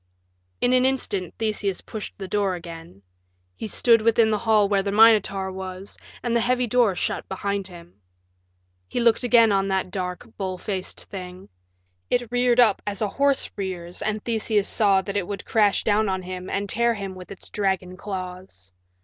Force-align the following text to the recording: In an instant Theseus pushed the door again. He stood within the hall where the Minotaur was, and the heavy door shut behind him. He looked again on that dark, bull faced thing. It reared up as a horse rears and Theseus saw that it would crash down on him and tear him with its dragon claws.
In 0.61 0.73
an 0.73 0.83
instant 0.83 1.35
Theseus 1.37 1.81
pushed 1.81 2.17
the 2.17 2.27
door 2.27 2.55
again. 2.55 3.03
He 3.55 3.67
stood 3.67 4.01
within 4.01 4.31
the 4.31 4.37
hall 4.39 4.67
where 4.67 4.81
the 4.81 4.91
Minotaur 4.91 5.51
was, 5.51 5.95
and 6.23 6.35
the 6.35 6.39
heavy 6.41 6.65
door 6.65 6.95
shut 6.95 7.29
behind 7.29 7.67
him. 7.67 8.01
He 8.87 8.99
looked 8.99 9.21
again 9.21 9.51
on 9.51 9.67
that 9.67 9.91
dark, 9.91 10.27
bull 10.37 10.57
faced 10.57 11.03
thing. 11.03 11.49
It 12.09 12.31
reared 12.31 12.59
up 12.59 12.81
as 12.87 13.03
a 13.03 13.09
horse 13.09 13.51
rears 13.55 14.01
and 14.01 14.25
Theseus 14.25 14.67
saw 14.67 15.03
that 15.03 15.17
it 15.17 15.27
would 15.27 15.45
crash 15.45 15.83
down 15.83 16.09
on 16.09 16.23
him 16.23 16.49
and 16.49 16.67
tear 16.67 16.95
him 16.95 17.13
with 17.13 17.31
its 17.31 17.51
dragon 17.51 17.95
claws. 17.95 18.73